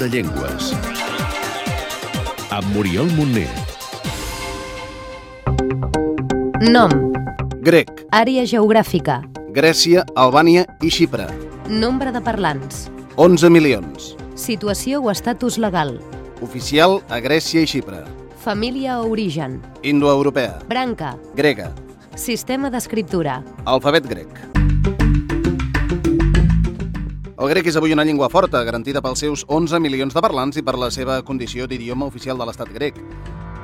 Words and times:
de 0.00 0.08
Llengües. 0.08 0.72
Amb 2.50 2.66
Muriel 2.74 3.10
Montner. 3.16 3.48
Nom, 6.72 6.90
Grec, 7.60 7.90
àrea 8.10 8.46
geogràfica, 8.48 9.20
Grècia, 9.52 10.04
Albània 10.16 10.64
i 10.82 10.90
Xipre. 10.90 11.26
nombre 11.68 12.12
de 12.12 12.20
parlants, 12.20 12.90
11 13.16 13.50
milions. 13.50 14.16
situació 14.34 15.00
o 15.02 15.10
estatus 15.10 15.58
legal, 15.58 16.00
Oficial 16.40 17.02
a 17.10 17.18
Grècia 17.20 17.60
i 17.60 17.66
Xipre. 17.66 18.04
família 18.42 19.00
o 19.00 19.10
origen, 19.10 19.60
Indoeuropea. 19.82 20.60
branca, 20.66 21.16
Grega. 21.34 21.72
sistema 22.16 22.70
d'escriptura, 22.70 23.42
Alfabet 23.66 24.06
grec. 24.08 24.28
El 27.40 27.48
grec 27.48 27.70
és 27.70 27.76
avui 27.78 27.94
una 27.94 28.04
llengua 28.04 28.26
forta, 28.28 28.60
garantida 28.68 29.00
pels 29.00 29.22
seus 29.22 29.46
11 29.48 29.78
milions 29.80 30.12
de 30.12 30.20
parlants 30.20 30.58
i 30.60 30.62
per 30.62 30.74
la 30.76 30.90
seva 30.92 31.14
condició 31.24 31.64
d'idioma 31.64 32.04
oficial 32.04 32.36
de 32.36 32.44
l'estat 32.44 32.68
grec. 32.74 32.98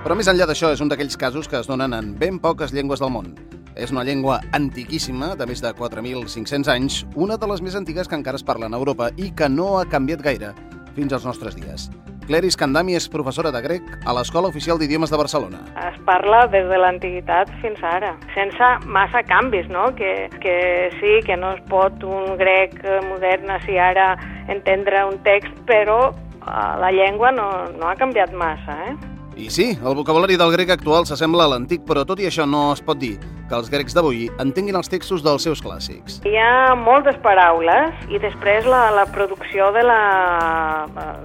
Però 0.01 0.17
més 0.17 0.31
enllà 0.33 0.47
d'això, 0.49 0.71
és 0.73 0.81
un 0.81 0.89
d'aquells 0.89 1.19
casos 1.21 1.45
que 1.45 1.61
es 1.61 1.69
donen 1.69 1.93
en 1.93 2.15
ben 2.17 2.39
poques 2.41 2.73
llengües 2.73 3.05
del 3.05 3.13
món. 3.13 3.35
És 3.77 3.93
una 3.93 4.07
llengua 4.09 4.41
antiquíssima, 4.57 5.35
de 5.37 5.45
més 5.45 5.61
de 5.61 5.75
4.500 5.77 6.73
anys, 6.73 7.03
una 7.21 7.37
de 7.37 7.53
les 7.53 7.61
més 7.61 7.77
antigues 7.77 8.09
que 8.09 8.17
encara 8.17 8.41
es 8.41 8.49
parlen 8.49 8.73
a 8.73 8.81
Europa 8.81 9.11
i 9.21 9.35
que 9.37 9.53
no 9.53 9.75
ha 9.77 9.85
canviat 9.85 10.25
gaire 10.25 10.55
fins 10.97 11.13
als 11.13 11.29
nostres 11.29 11.61
dies. 11.61 11.91
Cleris 12.27 12.57
Candami 12.59 12.97
és 12.99 13.05
professora 13.07 13.53
de 13.55 13.61
grec 13.63 13.91
a 14.03 14.13
l'Escola 14.17 14.49
Oficial 14.51 14.81
d'Idiomes 14.81 15.13
de 15.13 15.19
Barcelona. 15.21 15.61
Es 15.87 15.99
parla 16.09 16.41
des 16.51 16.67
de 16.67 16.81
l'antiguitat 16.83 17.53
fins 17.63 17.79
ara, 17.87 18.17
sense 18.35 18.71
massa 18.91 19.23
canvis, 19.23 19.69
no? 19.71 19.93
Que, 19.95 20.27
que 20.43 20.57
sí, 20.99 21.21
que 21.27 21.39
no 21.39 21.53
es 21.55 21.63
pot 21.71 22.03
un 22.03 22.35
grec 22.41 22.75
modern 23.07 23.55
així 23.55 23.79
ara 23.79 24.17
entendre 24.51 25.05
un 25.07 25.21
text, 25.23 25.55
però 25.71 26.01
eh, 26.11 26.73
la 26.83 26.91
llengua 26.91 27.31
no, 27.31 27.47
no 27.79 27.93
ha 27.93 27.95
canviat 28.01 28.35
massa, 28.35 28.75
eh? 28.91 29.16
I 29.37 29.51
sí, 29.51 29.79
el 29.85 29.95
vocabulari 29.95 30.39
del 30.41 30.49
grec 30.55 30.71
actual 30.73 31.05
s'assembla 31.05 31.45
a 31.45 31.51
l'antic, 31.53 31.83
però 31.85 32.07
tot 32.09 32.23
i 32.23 32.25
això 32.25 32.47
no 32.49 32.71
es 32.73 32.81
pot 32.81 32.97
dir 32.97 33.19
que 33.21 33.53
els 33.59 33.69
grecs 33.69 33.93
d'avui 33.93 34.31
entenguin 34.41 34.79
els 34.81 34.89
textos 34.89 35.21
dels 35.27 35.45
seus 35.45 35.61
clàssics. 35.61 36.23
Hi 36.25 36.39
ha 36.41 36.73
moltes 36.81 37.19
paraules 37.21 38.07
i 38.09 38.17
després 38.23 38.65
la, 38.65 38.87
la 38.97 39.05
producció 39.13 39.69
de, 39.77 39.83
la, 39.85 40.01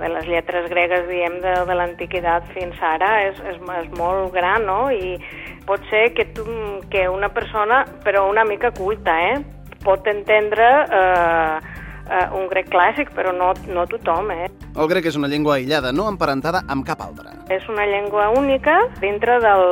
de 0.01 0.11
les 0.11 0.27
lletres 0.27 0.67
gregues, 0.73 1.07
diem, 1.07 1.39
de, 1.39 1.55
de 1.69 1.79
l'antiguitat 1.79 2.51
fins 2.51 2.83
ara 2.83 3.13
és, 3.29 3.39
és, 3.53 3.63
és 3.79 3.89
molt 3.95 4.35
gran, 4.35 4.67
no? 4.67 4.91
I 4.91 5.15
pot 5.63 5.79
ser 5.87 6.09
que, 6.11 6.27
tu, 6.35 6.43
que 6.91 7.07
una 7.07 7.31
persona, 7.31 7.85
però 8.03 8.27
una 8.27 8.43
mica 8.43 8.75
culta, 8.75 9.15
eh? 9.31 9.39
pot 9.81 10.05
entendre 10.05 10.67
eh, 10.93 11.70
eh, 12.09 12.27
un 12.37 12.47
grec 12.51 12.69
clàssic, 12.71 13.11
però 13.15 13.33
no, 13.35 13.51
no 13.69 13.85
tothom, 13.91 14.31
eh? 14.31 14.49
El 14.71 14.87
grec 14.87 15.09
és 15.11 15.17
una 15.19 15.27
llengua 15.31 15.57
aïllada, 15.57 15.91
no 15.91 16.07
emparentada 16.09 16.63
amb 16.71 16.85
cap 16.87 17.01
altra. 17.03 17.33
És 17.51 17.67
una 17.69 17.85
llengua 17.85 18.29
única 18.37 18.77
dintre 19.01 19.39
del, 19.43 19.65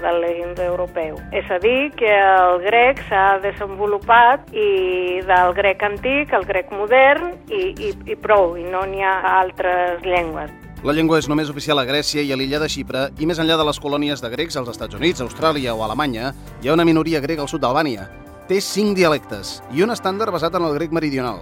del 0.00 0.26
indoeuropeu. 0.32 1.16
És 1.32 1.48
a 1.50 1.58
dir, 1.62 1.92
que 1.96 2.12
el 2.12 2.60
grec 2.66 3.00
s'ha 3.08 3.38
desenvolupat 3.44 4.52
i 4.52 5.20
del 5.28 5.54
grec 5.56 5.82
antic 5.88 6.34
al 6.36 6.44
grec 6.48 6.72
modern 6.74 7.32
i, 7.48 7.72
i, 7.72 7.94
i 8.12 8.18
prou, 8.18 8.58
i 8.60 8.66
no 8.68 8.84
n'hi 8.88 9.00
ha 9.06 9.16
altres 9.38 10.04
llengües. 10.04 10.52
La 10.82 10.90
llengua 10.90 11.20
és 11.22 11.28
només 11.30 11.46
oficial 11.46 11.78
a 11.78 11.84
Grècia 11.86 12.24
i 12.26 12.32
a 12.34 12.36
l'illa 12.36 12.58
de 12.58 12.66
Xipre 12.66 13.04
i 13.22 13.26
més 13.30 13.38
enllà 13.38 13.54
de 13.60 13.66
les 13.68 13.78
colònies 13.78 14.18
de 14.18 14.32
grecs 14.32 14.56
als 14.58 14.72
Estats 14.72 14.98
Units, 14.98 15.22
Austràlia 15.22 15.76
o 15.78 15.84
Alemanya, 15.86 16.32
hi 16.58 16.66
ha 16.66 16.74
una 16.74 16.86
minoria 16.88 17.20
grega 17.22 17.44
al 17.46 17.50
sud 17.52 17.62
d'Albània. 17.62 18.08
Té 18.50 18.58
cinc 18.58 18.96
dialectes 18.98 19.60
i 19.70 19.86
un 19.86 19.94
estàndard 19.94 20.34
basat 20.34 20.58
en 20.58 20.66
el 20.66 20.74
grec 20.74 20.90
meridional. 20.90 21.38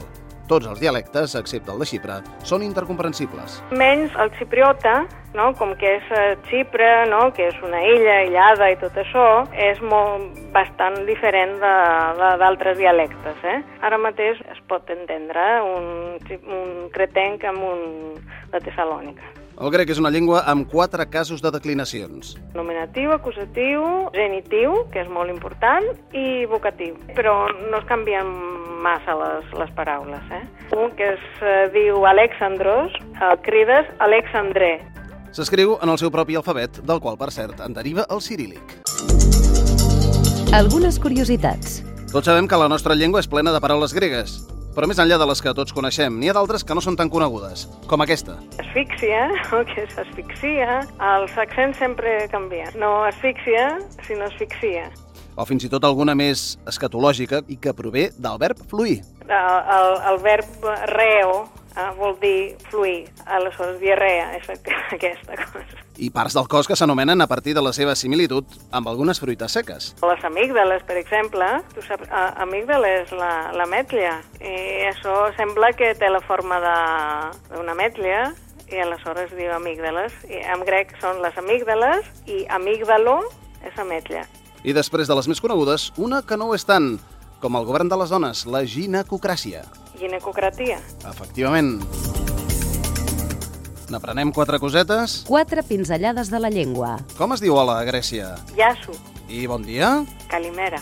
Tots 0.50 0.66
els 0.66 0.80
dialectes, 0.82 1.36
excepte 1.38 1.70
el 1.70 1.78
de 1.78 1.86
Xipre, 1.86 2.16
són 2.42 2.64
intercomprensibles. 2.66 3.60
Menys 3.70 4.16
el 4.18 4.32
xipriota, 4.34 5.04
no? 5.38 5.52
com 5.60 5.76
que 5.78 5.92
és 6.00 6.08
eh, 6.10 6.32
Xipre, 6.48 6.88
no? 7.06 7.20
que 7.36 7.46
és 7.52 7.60
una 7.62 7.78
illa 7.86 8.16
aïllada 8.24 8.72
i 8.72 8.78
tot 8.80 8.98
això, 8.98 9.26
és 9.54 9.78
molt, 9.92 10.40
bastant 10.50 11.04
diferent 11.06 11.54
d'altres 11.62 12.80
dialectes. 12.82 13.44
Eh? 13.46 13.60
Ara 13.86 14.00
mateix 14.02 14.42
es 14.50 14.58
pot 14.66 14.90
entendre 14.90 15.46
un, 15.68 16.18
un 16.18 16.88
cretenc 16.98 17.46
amb 17.46 17.70
un 17.70 17.86
de 18.50 18.64
Tessalònica. 18.66 19.39
El 19.60 19.68
grec 19.68 19.90
és 19.92 19.98
una 20.00 20.08
llengua 20.08 20.40
amb 20.48 20.64
quatre 20.72 21.04
casos 21.12 21.42
de 21.44 21.50
declinacions. 21.52 22.32
Nominatiu, 22.56 23.12
acusatiu, 23.12 23.82
genitiu, 24.14 24.86
que 24.88 25.02
és 25.02 25.10
molt 25.12 25.28
important, 25.28 25.84
i 26.16 26.46
vocatiu. 26.48 26.94
Però 27.12 27.34
no 27.68 27.82
es 27.82 27.84
canvien 27.90 28.30
massa 28.80 29.12
les, 29.20 29.52
les 29.60 29.74
paraules. 29.76 30.32
Eh? 30.32 30.40
Un 30.80 30.96
que 30.96 31.10
es 31.12 31.44
eh, 31.44 31.68
diu 31.76 32.06
Alexandros, 32.08 32.96
el 33.20 33.36
crides 33.44 33.92
Alexandré. 34.00 34.78
S'escriu 35.36 35.76
en 35.84 35.92
el 35.92 36.00
seu 36.00 36.08
propi 36.08 36.40
alfabet, 36.40 36.80
del 36.80 37.04
qual, 37.04 37.20
per 37.20 37.28
cert, 37.28 37.60
en 37.60 37.76
deriva 37.76 38.08
el 38.08 38.24
cirílic. 38.24 38.80
algunes 40.56 40.98
curiositats, 40.98 41.82
Tots 42.10 42.26
sabem 42.26 42.48
que 42.50 42.58
la 42.58 42.66
nostra 42.66 42.96
llengua 42.98 43.20
és 43.22 43.28
plena 43.30 43.52
de 43.54 43.60
paraules 43.62 43.92
gregues, 43.94 44.32
però 44.74 44.88
més 44.90 45.00
enllà 45.02 45.18
de 45.20 45.26
les 45.30 45.42
que 45.42 45.54
tots 45.56 45.74
coneixem, 45.76 46.16
n'hi 46.20 46.30
ha 46.30 46.34
d'altres 46.36 46.64
que 46.66 46.76
no 46.76 46.82
són 46.84 46.96
tan 46.98 47.10
conegudes, 47.12 47.66
com 47.90 48.02
aquesta. 48.04 48.38
Asfíxia, 48.62 49.26
o 49.56 49.62
que 49.68 49.84
és 49.84 49.96
asfixia, 50.00 50.80
els 51.12 51.38
accents 51.42 51.80
sempre 51.82 52.16
canvien. 52.32 52.72
No 52.80 53.00
asfíxia, 53.08 53.78
sinó 54.06 54.28
asfixia. 54.30 54.88
O 55.38 55.46
fins 55.48 55.64
i 55.64 55.70
tot 55.72 55.86
alguna 55.86 56.16
més 56.18 56.58
escatològica 56.68 57.44
i 57.48 57.56
que 57.56 57.72
prové 57.76 58.10
del 58.18 58.38
verb 58.42 58.60
fluir. 58.70 59.00
El, 59.30 59.56
el, 59.76 59.92
el 60.10 60.22
verb 60.24 60.70
reo 60.90 61.34
eh, 61.76 61.90
vol 61.98 62.16
dir 62.20 62.56
fluir, 62.70 63.08
aleshores 63.26 63.78
diarrea 63.80 64.36
és 64.38 64.48
aquesta 64.96 65.36
cosa. 65.52 65.78
I 66.00 66.08
parts 66.10 66.32
del 66.34 66.46
cos 66.48 66.66
que 66.66 66.76
s'anomenen 66.76 67.20
a 67.20 67.26
partir 67.28 67.52
de 67.54 67.60
la 67.62 67.72
seva 67.76 67.92
similitud 67.94 68.44
amb 68.72 68.88
algunes 68.88 69.20
fruites 69.20 69.52
seques. 69.52 69.90
Les 70.00 70.24
amígdales, 70.24 70.82
per 70.88 70.96
exemple, 70.96 71.44
tu 71.74 71.82
saps, 71.84 72.08
a- 72.10 72.34
amígdala 72.42 72.88
és 73.02 73.12
la, 73.12 73.32
la 73.52 73.66
metlla, 73.68 74.20
i 74.40 74.54
això 74.88 75.26
sembla 75.36 75.72
que 75.76 75.92
té 76.00 76.08
la 76.08 76.22
forma 76.24 76.56
d'una 77.52 77.74
metlla, 77.76 78.30
i 78.70 78.78
aleshores 78.78 79.32
es 79.32 79.36
diu 79.36 79.50
amígdales, 79.52 80.14
i 80.30 80.38
en 80.46 80.62
grec 80.64 80.94
són 81.02 81.20
les 81.24 81.36
amígdales, 81.36 82.06
i 82.30 82.44
amígdalo 82.48 83.18
és 83.66 83.76
ametlla. 83.82 84.24
I 84.64 84.72
després 84.76 85.08
de 85.08 85.16
les 85.18 85.26
més 85.28 85.40
conegudes, 85.42 85.90
una 85.98 86.22
que 86.22 86.36
no 86.38 86.48
ho 86.50 86.54
és 86.54 86.64
tant, 86.68 86.94
com 87.42 87.56
el 87.56 87.64
govern 87.66 87.88
de 87.90 87.96
les 87.98 88.10
dones, 88.12 88.44
la 88.46 88.60
ginecocràcia. 88.68 89.64
Ginecocratia. 90.00 90.78
Efectivament. 91.08 91.80
N'aprenem 93.90 94.30
quatre 94.32 94.58
cosetes. 94.62 95.24
quatre 95.26 95.62
pinzellades 95.66 96.30
de 96.30 96.38
la 96.38 96.48
llengua, 96.50 96.96
Com 97.18 97.32
es 97.34 97.40
diu 97.42 97.56
hola 97.58 97.80
a 97.80 97.84
Grècia? 97.84 98.36
Yasu, 98.56 98.94
I 99.28 99.46
bon 99.50 99.62
dia. 99.66 100.04
Calimera, 100.30 100.78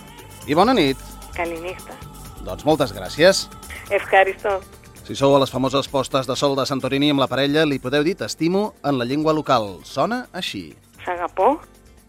I 0.47 0.55
bona 0.55 0.75
nit. 0.75 0.97
Calinista. 1.34 1.97
Doncs 2.45 2.65
moltes 2.65 2.93
gràcies. 2.95 3.49
Efcaristo, 3.91 4.61
Si 5.09 5.15
sou 5.17 5.35
a 5.35 5.39
les 5.41 5.50
famoses 5.50 5.89
postes 5.89 6.27
de 6.29 6.35
sol 6.37 6.55
de 6.55 6.67
Santorini 6.69 7.09
amb 7.11 7.21
la 7.21 7.27
parella, 7.27 7.65
li 7.65 7.79
podeu 7.79 8.05
dir 8.05 8.15
t'estimo 8.15 8.75
en 8.85 8.99
la 8.99 9.06
llengua 9.06 9.33
local. 9.33 9.79
Sona 9.83 10.27
així. 10.35 10.77
Sagapó, 11.03 11.59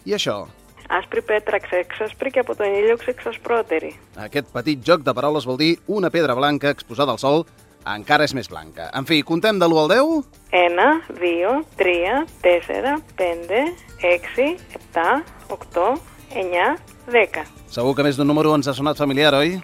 I 0.04 0.12
això, 0.18 0.48
Aspri 0.89 1.23
Petrax 1.25 1.73
exas 1.73 2.13
pricapotonyillox 2.21 3.09
exas 3.09 3.39
proteri. 3.43 3.95
aquest 4.17 4.51
petit 4.53 4.83
joc 4.85 5.03
de 5.03 5.15
paraules 5.15 5.47
vol 5.47 5.57
dir 5.57 5.79
una 5.87 6.11
pedra 6.11 6.35
blanca 6.35 6.71
exposada 6.71 7.13
al 7.13 7.19
sol 7.19 7.47
encara 7.85 8.25
és 8.25 8.35
més 8.35 8.49
blanca. 8.49 8.91
En 8.97 9.05
fi, 9.05 9.23
contem 9.23 9.59
de 9.59 9.67
l'1 9.67 9.83
al 9.83 9.89
10? 9.89 10.25
Ένα, 10.51 11.03
δύο, 11.21 11.65
τρία, 11.77 12.27
τέσσερα, 12.41 13.01
πέντε, 13.17 13.61
έξι, 14.01 14.57
επτά, 14.73 15.25
οκτώ, 15.49 16.01
εννιά, 16.35 16.79
δέκα. 17.07 17.45
Segur 17.69 17.95
que 17.95 18.07
més 18.07 18.17
d'un 18.17 18.27
número 18.27 18.55
ens 18.55 18.69
ha 18.69 18.75
sonat 18.75 18.97
familiar, 18.97 19.35
oi? 19.35 19.61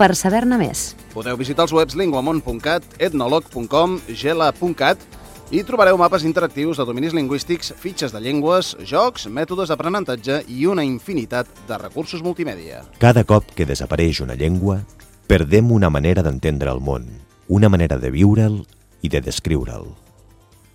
per 0.00 0.14
saber-ne 0.16 0.56
més. 0.56 0.94
Podeu 1.12 1.36
visitar 1.36 1.66
els 1.66 1.74
webs 1.76 1.96
linguamont.cat, 1.98 2.86
etnolog.com, 3.02 3.98
gela.cat 4.08 5.02
i 5.51 5.61
trobareu 5.63 5.97
mapes 5.97 6.23
interactius 6.25 6.79
de 6.79 6.85
dominis 6.85 7.13
lingüístics, 7.13 7.73
fitxes 7.77 8.13
de 8.13 8.21
llengües, 8.21 8.73
jocs, 8.87 9.27
mètodes 9.29 9.69
d'aprenentatge 9.69 10.41
i 10.49 10.65
una 10.65 10.83
infinitat 10.83 11.49
de 11.67 11.77
recursos 11.77 12.23
multimèdia. 12.25 12.81
Cada 12.97 13.23
cop 13.23 13.51
que 13.53 13.67
desapareix 13.69 14.23
una 14.25 14.37
llengua, 14.39 14.81
perdem 15.27 15.71
una 15.71 15.89
manera 15.89 16.23
d'entendre 16.25 16.71
el 16.71 16.81
món, 16.81 17.05
una 17.47 17.69
manera 17.69 17.99
de 18.01 18.09
viure'l 18.09 18.63
i 19.01 19.09
de 19.09 19.21
descriure'l. 19.21 19.91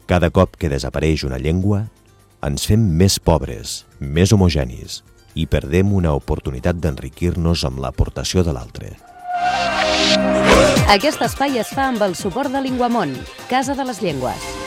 Cada 0.07 0.31
cop 0.31 0.57
que 0.59 0.71
desapareix 0.71 1.25
una 1.27 1.39
llengua, 1.39 1.85
ens 2.47 2.67
fem 2.67 2.83
més 2.99 3.19
pobres, 3.19 3.85
més 3.99 4.33
homogenis 4.33 5.03
i 5.39 5.47
perdem 5.47 5.93
una 5.95 6.15
oportunitat 6.19 6.79
d'enriquir-nos 6.83 7.63
amb 7.69 7.79
l'aportació 7.83 8.43
de 8.47 8.55
l'altre. 8.57 8.97
Aquest 10.91 11.23
espai 11.23 11.61
es 11.63 11.71
fa 11.71 11.87
amb 11.93 12.03
el 12.03 12.17
suport 12.19 12.51
de 12.51 12.65
Linguamont, 12.65 13.15
Casa 13.53 13.79
de 13.79 13.87
les 13.87 14.03
Llengües. 14.03 14.60